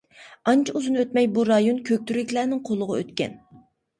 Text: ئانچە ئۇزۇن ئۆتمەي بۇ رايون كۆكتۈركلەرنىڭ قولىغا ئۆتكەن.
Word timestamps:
ئانچە 0.51 0.73
ئۇزۇن 0.79 0.95
ئۆتمەي 1.01 1.27
بۇ 1.35 1.43
رايون 1.49 1.77
كۆكتۈركلەرنىڭ 1.89 2.61
قولىغا 2.71 2.99
ئۆتكەن. 3.03 3.37